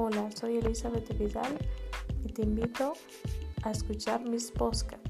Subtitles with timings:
[0.00, 1.58] Hola, soy Elizabeth Vidal
[2.24, 2.92] y te invito
[3.64, 5.07] a escuchar mis podcasts.